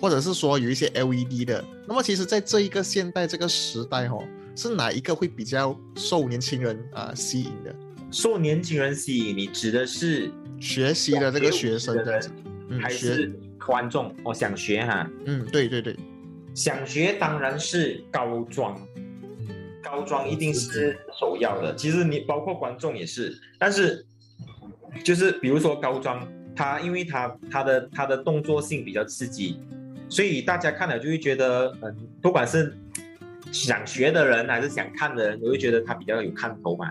[0.00, 1.64] 或者是说有一些 LED 的。
[1.86, 4.24] 那么其实，在这一个现代这个时代哦，
[4.56, 7.72] 是哪一个会比较受年轻人啊吸引的？
[8.10, 12.30] 受年轻人吸引，你指的是学习的这个学生的的人，，
[12.70, 14.12] 嗯，还，是观众？
[14.24, 15.96] 我、想学哈，嗯，对对对，
[16.54, 18.76] 想学当然是高装，
[19.86, 21.72] 高装一定是首要的。
[21.76, 24.04] 其实你包括观众也是，但是
[25.04, 29.60] 就是比如说高装，它因为它它的它的动作性比较刺激，
[30.08, 32.76] 所以大家看了就会觉得，嗯，不管是
[33.52, 36.90] 想学的人还是想看的人，都会觉得它比较有看头嘛。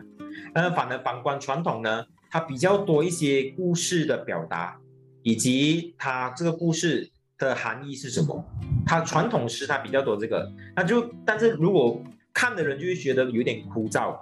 [0.54, 4.80] 但是反而反观传统呢，它比较多一些故事的表达，
[5.22, 8.42] 以及它这个故事的含义是什么。
[8.86, 12.02] 它传统诗它比较多这个，那就但是如果
[12.36, 14.14] 看的人就会觉得有点枯燥，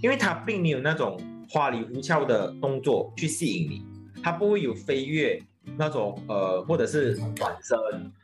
[0.00, 3.82] 因为他并没有那种花里胡哨的动作去吸引你，
[4.22, 5.36] 他不会有飞跃
[5.76, 7.76] 那种呃或者是转身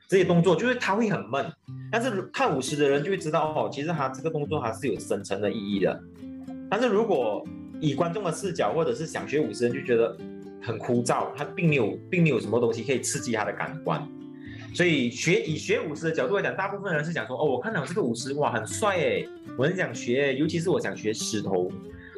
[0.06, 1.44] 这些动作，就是他会很闷。
[1.90, 6.00] 但是看舞狮的人就会知道哦，其实他这个动作还是有深层的意义的。
[6.70, 7.44] 但是如果
[7.80, 10.16] 以观众的视角或者是想学舞狮人就觉得
[10.62, 14.08] 很枯燥，他并没有并没有什么东西可以刺激他的感官。
[14.74, 19.26] 所以学以学舞狮的角度来讲，大部分人是讲说，哦，我看到这个舞狮，哇，很帅哎，
[19.58, 21.70] 我很想学，尤其是我想学石头，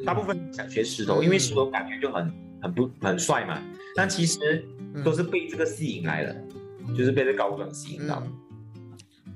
[0.05, 3.61] 大部分想学石头，因为石头感觉就很很不很帅嘛。
[3.95, 4.65] 但其实
[5.03, 6.35] 都是被这个吸引来的，
[6.97, 8.23] 就是被这高装吸引到。
[8.25, 8.33] 嗯。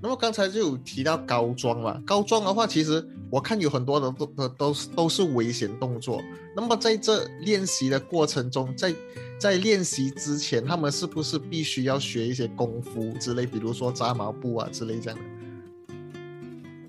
[0.01, 6.21] 那么刚才就有提到高装嘛，高装的话，其实我看有很多的都都都是都是危险动作。
[6.55, 8.95] 那么在这练习的过程中，在
[9.39, 15.95] 在练习之前，他们是不是必须要学一些功夫之类，比如说扎马步啊之类这样的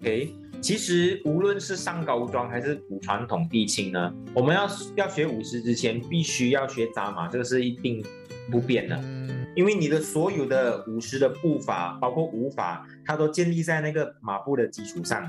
[0.01, 8.05] ？OK，其实无论是上高桩还是古传统地青呢，我们要要学舞狮之前，必须要学扎马，这个是一定
[8.51, 8.97] 不变的。
[8.97, 15.29] 嗯因为你的所有的舞狮的步伐，包括舞法，它都建立在那个马步的基础上。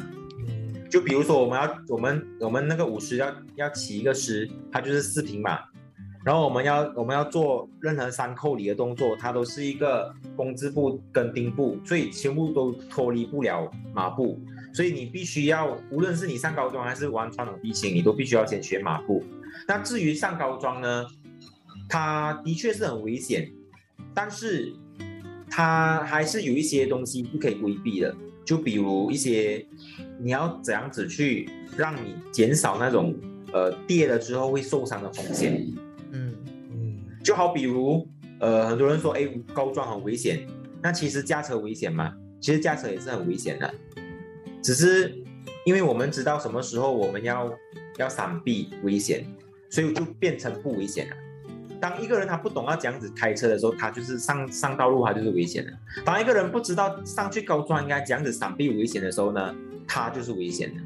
[0.91, 5.60] 就比如说，我们要我们我们那个舞狮要要起一个狮，它就是四平马。
[6.23, 14.39] 然后我们要我们要做任何三扣里的动作，它都是一个弓字步跟丁步，所以全部都脱离不了马步。
[14.73, 19.23] 所以你必须要，无论是你上高中还是玩传统地形，你都必须要先学马步。
[19.67, 21.05] 那至于上高装呢，
[21.89, 23.51] 它的确是很危险，
[24.13, 24.71] 但是
[25.49, 29.65] 它还是有一些东西不可以规避的，就比如一些
[30.19, 33.13] 你要怎样子去让你减少那种
[33.51, 35.67] 呃跌了之后会受伤的风险。
[37.23, 38.07] 就好比如
[38.39, 40.47] 呃很多人说哎高装很危险，
[40.81, 42.13] 那其实驾车危险吗？
[42.39, 43.73] 其实驾车也是很危险的，
[44.63, 45.23] 只是
[45.65, 47.51] 因为我们知道什么时候我们要
[47.97, 49.25] 要闪避危险，
[49.69, 51.15] 所以就变成不危险了。
[51.79, 55.71] 当一个人他不懂要这样子开车的时候，他就是上上道路他就是危险的。
[56.03, 59.55] 当一个人不知道上去高装应该这样子闪避危险的时候呢，
[59.88, 60.81] 他就是危险的。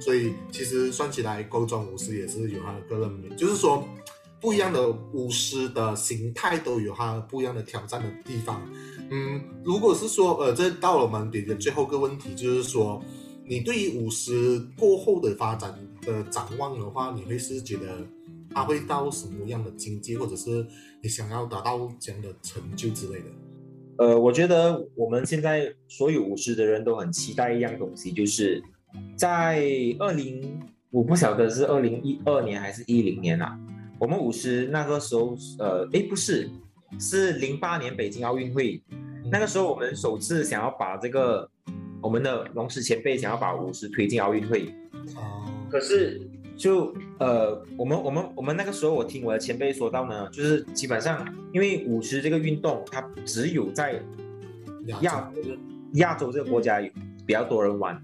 [0.00, 3.88] 所以其实算起来，高装舞狮也是有它的个人，就是说
[4.44, 8.60] 不一样的舞狮的形态都有它不一样的挑战的地方。
[9.10, 13.02] 嗯，如果是说呃，这到了我们点的最后一个问题，就是说
[13.46, 18.06] 你对于舞狮过后的发展的展望的话，你会是觉得
[18.50, 20.66] 它会到什么样的境界，或者是
[21.02, 23.24] 你想要达到这样的成就之类的？
[23.96, 28.62] 呃，我觉得我们现在所有舞狮的人都很期待一样东西，就是
[29.16, 29.64] 在
[29.98, 33.58] 二零，我不晓得是二零一二年还是一零年啊。
[34.04, 36.50] 我们舞狮那个时候，呃，哎，不是，
[37.00, 38.78] 是零八年北京奥运会，
[39.32, 41.48] 那个时候我们首次想要把这个
[42.02, 44.66] 我们的龙狮前辈想要把舞狮推进奥运会，
[45.16, 46.20] 哦，可是
[46.54, 53.98] 就呃，我们我们我们那个时候，我听我的前辈说到呢，就是基本上因为舞狮这个运动，它只有在
[55.00, 55.32] 亚
[55.94, 56.30] 亚洲。
[56.30, 56.90] 这个国家有
[57.24, 57.98] 比较多人玩，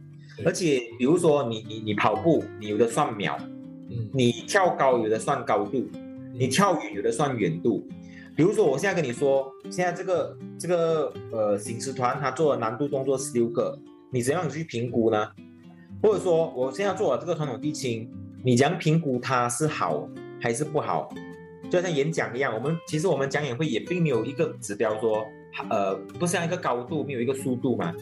[0.46, 3.36] 而且比如说你你你跑步，你有的算秒，
[3.90, 4.08] 嗯。
[4.12, 5.86] 你跳高有的算高度，
[6.32, 7.86] 你跳远有的算远度。
[8.36, 13.78] 比如说我现在跟你说，现在这个这个呃行尸团他做的难度动作十六个，
[14.10, 15.28] 你怎样去评估呢？
[16.02, 18.08] 或者说我现在做了这个传统地青，
[18.42, 20.08] 你怎样评估它是好
[20.40, 21.12] 还是不好？
[21.70, 25.26] 就像演讲一样，我们其实我们讲演会也并没有一个指标说，
[25.68, 27.92] 呃，不像一个高度，没有一个速度嘛。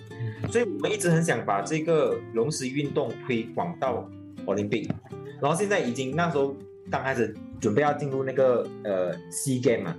[0.50, 4.08] 所以我们一直很想把这个龙石运动推广到
[4.46, 4.94] 奥林匹克，
[5.40, 6.56] 然后现在已经那时候
[6.90, 9.96] 刚开始准备要进入那个呃 C game 嘛，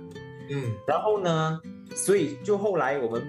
[0.50, 1.60] 嗯然后呢，
[1.94, 3.22] 所以就后来我们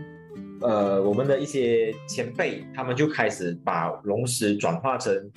[0.62, 5.32] 呃我们的一些前辈，他们就开始把龙石转化成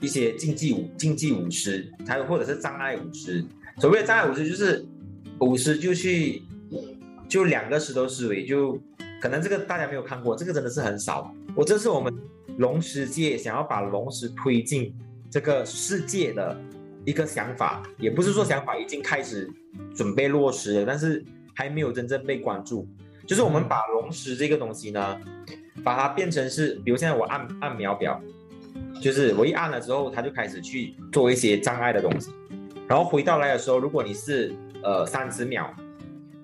[0.00, 3.44] 一些竞技舞竞技舞狮，还有或者是障碍舞狮。
[3.78, 4.86] 所谓的障碍舞狮就是
[5.40, 6.42] 舞狮就去
[7.28, 8.78] 就两个石头思维，就
[9.20, 11.32] 可能这个大家没有看过，这个真的是很少。
[11.54, 12.12] 我这是我们
[12.58, 14.94] 龙石界想要把龙石推进
[15.36, 16.58] 这个世界的
[17.04, 19.46] 一个想法，也不是说想法已经开始
[19.94, 21.22] 准备落实了，但是
[21.54, 22.88] 还没有真正被关注。
[23.26, 25.20] 就是我们把龙石这个东西呢，
[25.84, 28.18] 把它变成是，比如现在我按按秒表，
[28.98, 32.30] 就是我一按了之后，它就开始去做一些障碍的东西，
[32.88, 35.70] 然后回到来的时候，如果你是呃三十秒，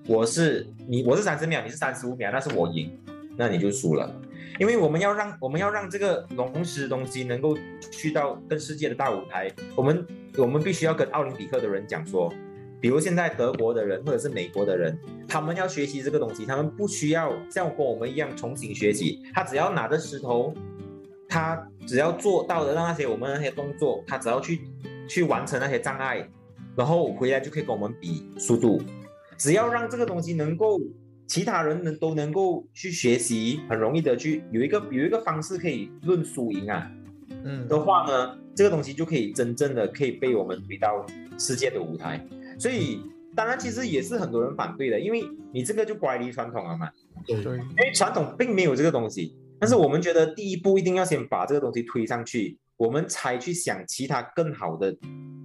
[0.05, 2.95] 我是你我是三十秒，你是三十五秒，那是我赢，
[3.35, 4.15] 那你就输了。
[4.59, 7.57] 因为我们要让我们要让这个龙石东西能够
[7.91, 10.05] 去到跟世界的大舞台，我们
[10.37, 12.31] 我们必须要跟奥林匹克的人讲说，
[12.79, 20.53] 比如现在德国的人或者是美国的人，他们要学习这个东西，他们不需要像跟我们一样重新学习，他只要拿着石头，
[21.27, 24.61] 他只要做到的那些我们那些动作，他只要去
[25.07, 26.29] 去完成那些障碍，
[26.75, 28.81] 然后回来就可以跟我们比速度，
[29.37, 30.79] 只要让这个东西能够。
[31.27, 36.91] 其他人能都能够去学习，很容易的去有一个有一个方式可以论输赢啊
[37.43, 41.05] 嗯的话呢，这个东西就可以真正的可以被我们推到
[41.37, 42.23] 世界的舞台。
[42.59, 43.01] 所以
[43.35, 46.89] 当然其实也是很多人反对的，因为你这个就乖离传统了嘛，
[47.25, 49.35] 对对，因为传统并没有这个东西。
[49.59, 54.95] 但是我们觉得第一步一定要先把这个东西推上去，我们才去想其他更好的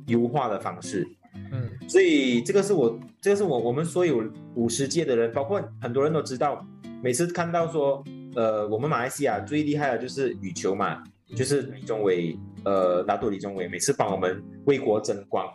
[0.09, 1.07] 优化的方式。
[1.35, 4.23] 嗯所以这个是我，这个是我我们所有
[4.55, 6.67] 五十届的人，包括很多人都知道，
[7.03, 11.03] 每次看到说，呃，我们马来西亚最厉害的就是羽球嘛，
[11.35, 15.47] 就是李宗伟，呃，拿督李宗伟每次帮我们为国争光。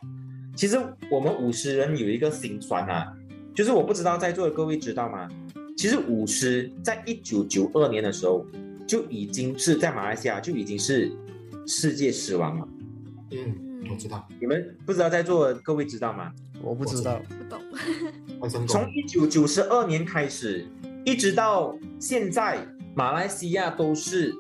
[0.56, 3.12] 其实我们五十人有一个心酸啊，
[3.54, 5.30] 就是我不知道在座的各位知道吗？
[5.76, 8.46] 其实五十在一九九二年的时候
[8.88, 11.12] 就已经是在马来西亚就已经是
[11.66, 12.68] 世界死亡了。
[13.32, 16.32] 嗯，我知道，你们不知道在座的各位知道吗？
[16.62, 18.68] 我不知道，不懂。
[18.68, 20.66] 从一九九十二年开始，
[21.06, 22.66] 一直到现在，
[22.96, 24.34] 马来西亚都是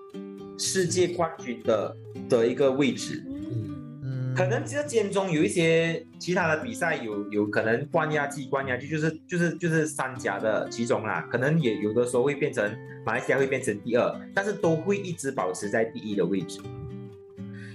[0.58, 1.96] 世界冠军的
[2.30, 3.24] 的一个位置。
[3.28, 12.74] 嗯，嗯，可能这间中有一些其他的比赛有有可能冠亚季、冠亚季就是就是就是三甲的其中啦，可能也有的时候会变成
[13.06, 16.62] 马来西亚会变成第二，但是都会一直保持在第一的位置。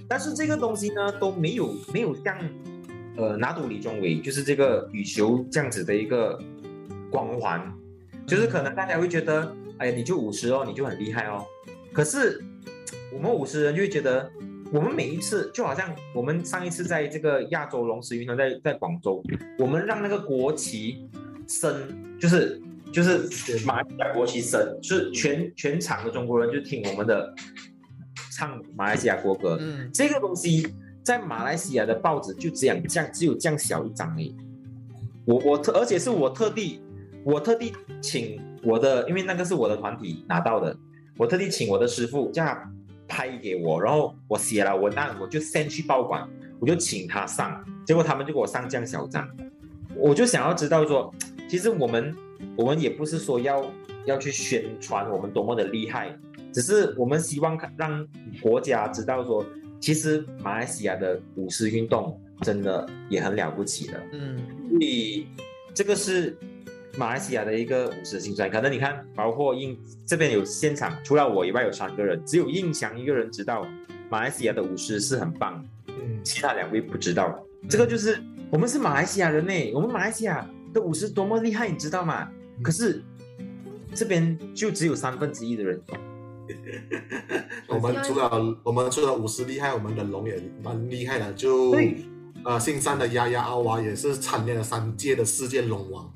[0.09, 2.35] 但是这个东西呢都没有没有像
[3.15, 6.37] 呃拿督李宗伟就是这个羽球这样子的一个
[7.11, 7.71] 光环，
[8.25, 11.45] 就是可能大家会觉得，哎呀你就五十哦，你就很厉害哦。
[11.93, 12.43] 可是
[13.13, 14.31] 我们五十人就会觉得，
[14.71, 19.23] 我们每一次就好像我们上一次在这个亚洲龙狮运动在在广州，
[19.59, 21.07] 我们让那个国旗
[21.47, 21.75] 升，
[22.19, 27.33] 就是就是马来西亚国旗升，就是全全场的中国人就听我们的
[28.39, 29.89] 唱马来西亚国歌，嗯。
[29.93, 30.73] 这个东西
[31.03, 34.33] 在马来西亚的报纸就这样这样只有这样小一张而已。
[35.25, 36.81] 我我特而且是我特地
[37.25, 40.75] 我特地请我的，因为那个是我的团体拿到的，
[41.17, 42.71] 我特地请我的师傅叫他
[43.07, 46.27] 拍给我，然后我写了文案，我就 send 去报馆，
[46.59, 49.27] 我就请他上，结果他们就给我上这样小张，
[49.95, 51.13] 我就想要知道说，
[51.49, 52.15] 其实我们
[52.55, 53.65] 我们也不是说要
[54.05, 56.17] 要去宣传我们多么的厉害，
[56.53, 58.07] 只是我们希望让
[58.41, 59.45] 国家知道说，
[59.79, 64.01] 其实马来西亚的舞狮运动真的也很了不起的。
[64.11, 64.37] 嗯
[64.69, 65.27] 所以
[65.73, 66.37] 这个是
[66.97, 68.49] 马来西亚的一个舞狮心酸。
[68.49, 73.65] 可能你看，包括印这边有现场，除了我以外有三个人，只有印翔一个人知道
[74.09, 77.43] 马来西亚的舞狮是很棒，嗯，其他两位不知道。
[77.69, 78.21] 这个就是
[78.51, 82.29] 我们是马来西亚人呢，我们马来西亚的舞狮多么厉害，你知道吗？
[82.61, 83.01] 可是
[83.93, 85.97] 这边就只有三分之一的人懂。
[87.67, 92.05] 我们除了我们除了五十厉害，我们的龙也蛮厉害的，就对
[92.43, 96.11] 呃新山的丫丫阿娃也是蝉联了三届的世界龙王，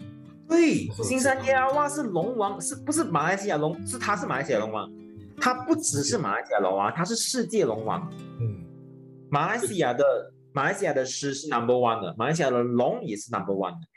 [0.47, 3.75] 对，是新山耶阿娃是龙王，是不是马来西亚龙？
[3.85, 4.89] 是他是马来西亚龙王，
[5.37, 8.09] 他不只是马来西亚龙王，他是世界龙王。
[8.39, 8.63] 嗯，
[9.29, 10.03] 马来西亚的
[10.53, 13.87] 马来西亚的狮是 number one 的，马来西亚的龙也是 number one 的。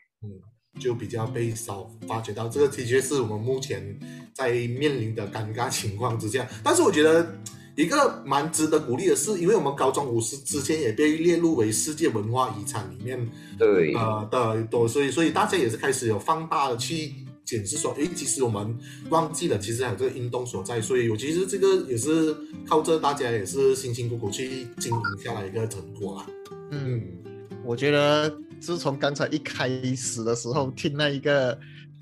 [0.78, 3.98] 就比较被少发掘到，这个的确是我们目前
[4.36, 6.46] 在面临的尴尬情况之下。
[6.62, 7.26] 但是我觉得
[7.74, 13.18] 一个蛮值得鼓励的是，因为我们高中舞狮之前也被列入为世界文化遗产里面
[13.58, 17.12] 对，呃的多，所以所以大家也是开始有放大的去
[17.44, 18.76] 检视说，诶，其实我们
[19.08, 22.34] 忘记了，其实还有这个运动所在，所以我其实这个也是
[22.66, 26.26] 靠着大家也是辛辛苦苦去经营下来一个成果啦。
[26.72, 27.02] 嗯，
[27.64, 31.56] 我觉得自从刚才一开始的时候听那一个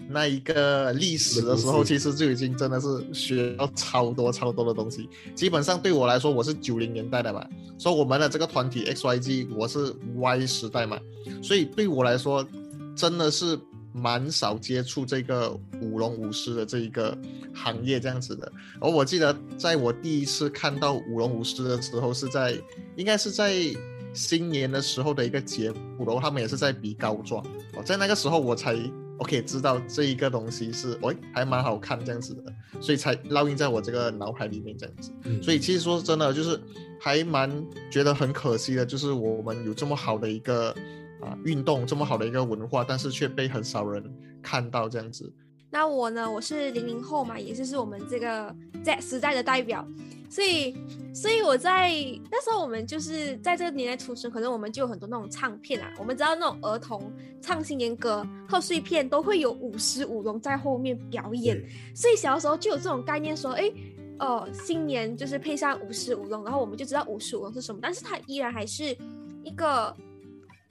[0.09, 5.09] 那一个历史的时候，其实就已经真的是学到超多超多的东西。
[5.35, 7.47] 基本上对我来说，我是九零年代的嘛，
[7.79, 10.99] 所以我们的这个团体 XYG 我是 Y 时代嘛，
[11.43, 12.47] 所以对我来说
[12.95, 13.59] 真的是
[13.93, 15.51] 蛮少接触这个
[15.81, 17.17] 舞龙舞狮的这一个
[17.55, 18.51] 行业这样子的。
[18.81, 22.57] 而我记得在我第一次看到舞龙舞狮的时候，是在
[22.97, 23.55] 应该是在
[24.13, 27.45] 新年的时候的一个节目，然后他们也是在比高壮。
[27.75, 28.77] 哦，在那个时候我才
[29.19, 35.13] OK 知道这一个东西是，喂，还蛮好看这样子的，所以才烙印在我这个脑海里面这样子。
[35.25, 36.61] 嗯所以其实说真的，就是
[37.01, 37.51] 还蛮
[37.91, 40.71] 觉得很可惜的，就是我们有这么好的一个
[41.21, 44.03] 啊运动，这么好的一个文化，但是却被很少人
[44.43, 45.33] 看到这样子。
[45.75, 48.55] 那我呢，我是零零后嘛，也就是我们这个
[48.85, 49.85] 在时代的代表，
[50.31, 50.73] 所以，
[51.13, 51.91] 所以我在
[52.31, 57.13] 那时候我们就是在这个年代出生，可能我们就有很多那种唱片啊，我们知道那种儿童
[57.43, 61.61] 唱新年歌、贺岁片都会有舞狮舞龙在后面表演，
[61.93, 63.69] 所以小的时候就有这种概念说，哎，
[64.21, 68.97] 哦，新年就是配上舞狮舞龙，然后我们就知道舞狮舞龙是什么，但是它依然还是
[69.43, 69.93] 一个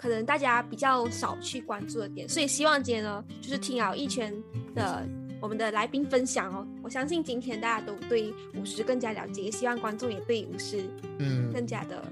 [0.04, 4.34] 可能大家比较少去关注的点，所以希望今天呢，就是听了一圈
[4.76, 5.08] 的
[5.40, 10.84] 我们的来宾分享哦，我相信今天大家都对舞狮更加了解，也希望观众也对舞狮
[11.20, 12.04] 嗯更加的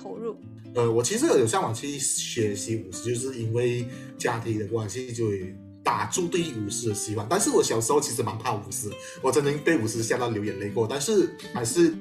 [0.00, 0.36] 投入。
[0.76, 3.84] 呃，我其实有向往去学习舞狮，就是因为
[4.16, 7.26] 家庭的关系，就会打住对舞狮的希望。
[7.28, 8.88] 但是我小时候其实蛮怕舞狮，
[9.20, 11.92] 我真的被舞狮吓到流眼泪过，但是还是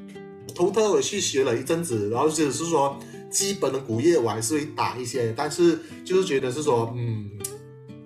[0.53, 2.95] 偷偷的去学了一阵子，然后就是说
[3.31, 7.31] 基本的古乐我还是会打一些，但是就是觉得是说，嗯，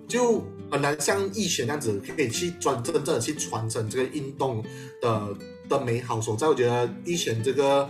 [0.06, 4.64] 就很难像以前那样子可以去专真正的去传承这个运动
[5.02, 5.36] 的
[5.68, 6.46] 的美好所在。
[6.48, 7.88] 我觉得以前这个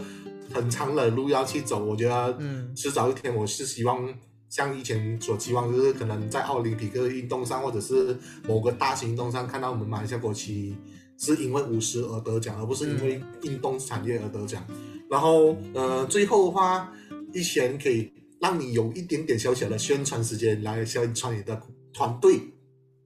[0.52, 4.12] 很长的路要去走，我觉得嗯迟早一天我是希望
[4.48, 8.16] 像以前所期望，就是可能在奥林匹克运动上，或者是
[8.48, 10.74] 某个大型运动上看到我们马来西亚国旗
[11.18, 14.64] 是因为舞狮而得奖，而不是因为运动产业而得奖。
[15.08, 16.92] 然后呃，最后的话，
[17.32, 21.60] 以前可以让你有一点点小小的宣传时间来宣传你的
[21.92, 22.40] 团队。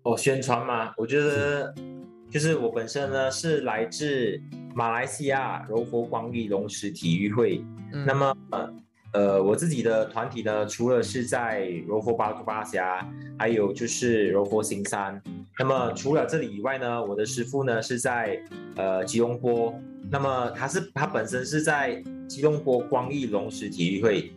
[0.02, 1.74] 哦，宣传嘛，我觉得
[2.30, 4.40] 就是我本身呢是来自
[4.74, 7.62] 马来西亚柔佛光力龙石体育会，
[7.92, 8.34] 嗯那么
[9.12, 13.06] 呃，我自己的团体呢，除了是在柔佛巴图巴峡，
[13.38, 15.20] 还有就是柔佛新山。
[15.60, 18.42] 那么除了这里以外呢，我的师傅呢是在
[18.76, 19.78] 呃吉隆坡，
[20.10, 24.32] 那么他是他本身是在吉隆坡光义龙狮体育会，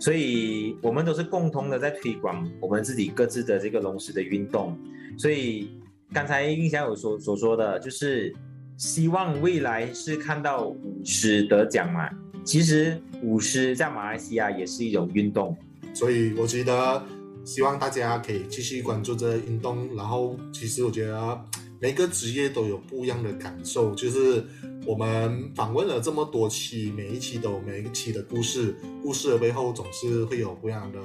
[0.00, 4.76] 所以我们都是共同的在推广我们自己各自的这个龙狮的运动。
[5.16, 5.70] 所以
[6.12, 8.34] 刚才印象有所所说的，就是
[8.76, 12.10] 希望未来是看到舞狮得奖嘛。
[12.42, 15.56] 其实舞狮在马来西亚也是一种运动，
[15.94, 17.00] 所以我觉得
[17.46, 19.88] 希望大家可以继续关注这运动。
[19.96, 21.40] 然后，其实我觉得
[21.80, 23.94] 每个职业都有不一样的感受。
[23.94, 24.44] 就是
[24.84, 31.00] 我们访问了这么多期，每一期都有每一期的故事，故事的背后总是会有不一样的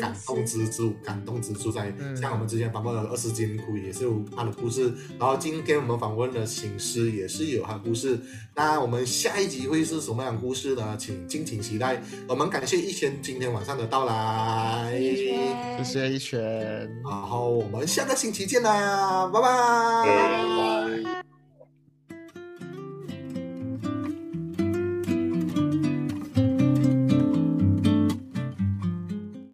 [0.00, 1.94] 感动之处，感动之处在。
[1.98, 4.92] 嗯像我们之前访问了二十金库，也是有他的故事。
[5.18, 8.18] 然后今天我们访问的醒狮也是有他的故事。
[8.54, 10.96] 那我们下一集会是什么样的故事呢？
[10.98, 12.02] 请敬请期待。
[12.28, 16.40] 我们感谢一轩今天晚上的到来，谢谢一拳。
[17.04, 19.91] 然后我们下个星期见啦，拜拜。
[20.00, 21.02] Bye.
[21.04, 21.22] Bye.